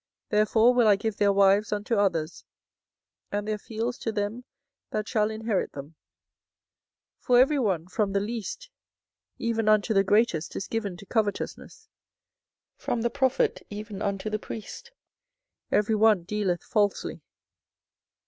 [0.31, 2.43] 24:008:010 Therefore will I give their wives unto others,
[3.31, 4.45] and their fields to them
[4.89, 5.93] that shall inherit them:
[7.19, 8.71] for every one from the least
[9.37, 11.87] even unto the greatest is given to covetousness,
[12.75, 14.89] from the prophet even unto the priest
[15.71, 17.21] every one dealeth falsely.